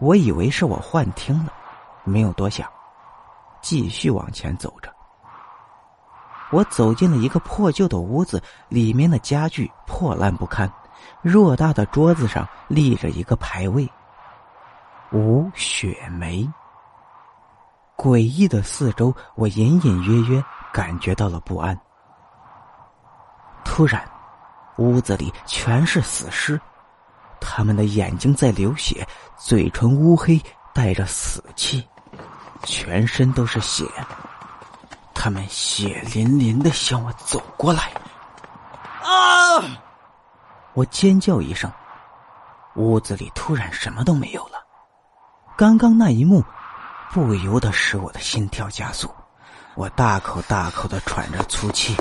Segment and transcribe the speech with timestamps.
[0.00, 1.52] 我以为是我幻听了，
[2.04, 2.68] 没有多想，
[3.60, 4.92] 继续往前走着。
[6.50, 10.70] 我走进了一个破旧的屋子，里面的家具破烂不堪，
[11.22, 13.86] 偌大的桌子上立着一个牌位——
[15.12, 16.48] 吴雪梅。
[17.96, 20.42] 诡异的四周，我隐隐约约
[20.72, 21.78] 感觉到了不安。
[23.64, 24.08] 突然，
[24.76, 26.58] 屋子里全是死尸，
[27.40, 30.40] 他们的眼睛在流血，嘴唇乌黑，
[30.72, 31.86] 带着死气，
[32.64, 33.84] 全身都是血。
[35.14, 37.90] 他们血淋淋的向我走过来，
[39.02, 39.62] 啊！
[40.74, 41.70] 我尖叫一声，
[42.76, 44.64] 屋子里突然什么都没有了。
[45.56, 46.44] 刚刚那一幕，
[47.10, 49.10] 不由得使我的心跳加速，
[49.74, 51.96] 我大口大口的喘着粗气。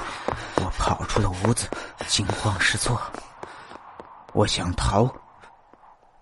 [0.58, 1.68] 我跑出了屋子，
[2.08, 3.02] 惊慌失措。
[4.34, 5.12] 我想逃，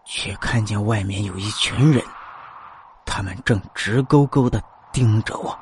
[0.05, 2.01] 却看见外面有一群人，
[3.05, 4.63] 他们正直勾勾的
[4.93, 5.57] 盯着我。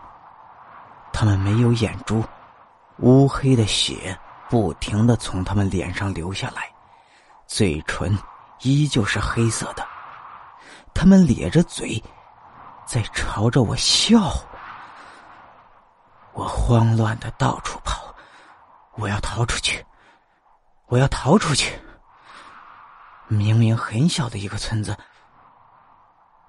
[1.11, 2.23] 他们没有眼珠，
[2.97, 4.17] 乌黑的血
[4.49, 6.69] 不停的从他们脸上流下来，
[7.47, 8.17] 嘴唇
[8.61, 9.87] 依旧是黑色的。
[10.93, 12.03] 他们咧着嘴，
[12.85, 14.31] 在朝着我笑。
[16.33, 18.13] 我慌乱的到处跑，
[18.95, 19.85] 我要逃出去，
[20.87, 21.79] 我要逃出去。
[23.33, 24.97] 明明很小的一个村子，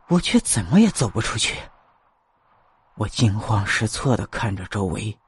[0.08, 1.58] 我却怎么也走不出去。
[2.96, 5.18] 我惊慌失措的看着周围，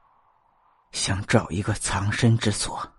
[0.91, 2.93] 想找一个藏身之所。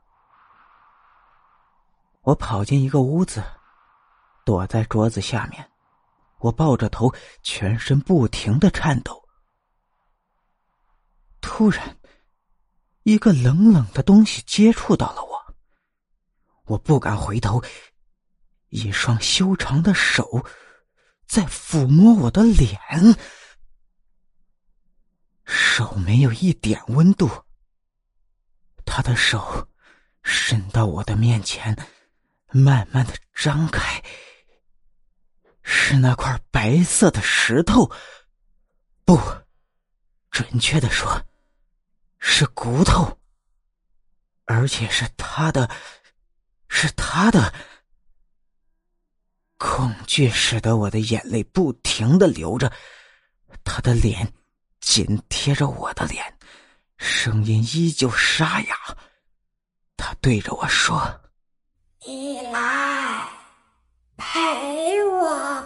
[2.23, 3.43] 我跑进一个屋子，
[4.45, 5.71] 躲在桌子下面，
[6.41, 7.11] 我抱着头，
[7.43, 9.27] 全身不停的颤抖。
[11.41, 11.97] 突然，
[13.05, 15.55] 一个冷冷的东西接触到了我，
[16.67, 17.63] 我不敢回头，
[18.69, 20.47] 一双修长的手
[21.27, 22.79] 在抚摸我的脸。
[25.45, 27.31] 手没有一点温度。
[28.85, 29.69] 他的手
[30.23, 31.77] 伸到我的面前，
[32.49, 34.03] 慢慢的张开，
[35.63, 37.91] 是那块白色的石头，
[39.05, 39.19] 不，
[40.31, 41.23] 准确的说，
[42.19, 43.19] 是骨头，
[44.45, 45.71] 而且是他的，
[46.69, 47.55] 是他的。
[49.59, 52.73] 恐惧使得我的眼泪不停的流着，
[53.65, 54.33] 他的脸。
[54.81, 56.25] 紧贴着我的脸，
[56.97, 58.77] 声音依旧沙哑。
[59.97, 61.21] 他对着我说
[62.07, 63.29] ：“你来
[64.17, 65.58] 陪我